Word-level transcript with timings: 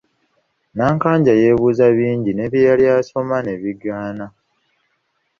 Nankanja 0.75 1.33
yeebuuza 1.41 1.85
bingi 1.97 2.31
ne 2.33 2.45
bye 2.51 2.65
yali 2.67 2.85
asoma 2.97 3.37
ne 3.43 3.53
bigaana. 3.61 4.25